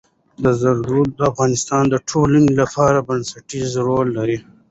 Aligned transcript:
زردالو 0.59 1.01
د 1.17 1.19
افغانستان 1.31 1.83
د 1.89 1.95
ټولنې 2.09 2.51
لپاره 2.61 3.05
بنسټيز 3.07 3.71
رول 3.87 4.07
لري. 4.17 4.37